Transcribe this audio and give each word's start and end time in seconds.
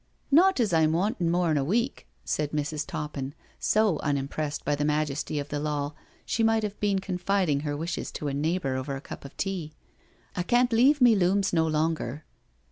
"Not 0.31 0.59
as 0.59 0.73
I'm 0.73 0.93
wanting 0.93 1.29
mor'n 1.29 1.57
a 1.57 1.63
week," 1.63 2.07
said 2.25 2.53
Mrs. 2.53 2.87
Toppin, 2.87 3.35
so 3.59 3.99
unimpressed 3.99 4.65
by 4.65 4.73
the 4.73 4.83
majesty 4.83 5.37
of 5.37 5.49
the 5.49 5.59
law 5.59 5.93
she 6.25 6.41
might 6.41 6.63
have 6.63 6.79
been 6.79 6.97
confiding 6.97 7.59
her 7.59 7.77
wishes 7.77 8.11
to 8.13 8.27
a 8.27 8.33
neighbour 8.33 8.75
over 8.77 8.95
a 8.95 8.99
cup 9.01 9.25
of 9.25 9.37
tea; 9.37 9.73
"I 10.35 10.41
can't 10.41 10.73
leave 10.73 11.01
me 11.01 11.15
looms 11.15 11.53
no 11.53 11.67
longer." 11.67 12.25